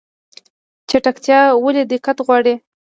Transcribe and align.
چټکتیا 0.89 1.39
ولې 1.63 1.83
دقت 1.91 2.17
غواړي؟ 2.25 2.53